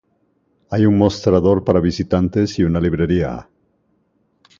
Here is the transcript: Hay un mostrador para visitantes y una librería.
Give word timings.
Hay 0.71 0.87
un 0.87 0.97
mostrador 0.97 1.63
para 1.63 1.79
visitantes 1.79 2.57
y 2.57 2.63
una 2.63 2.79
librería. 2.81 3.47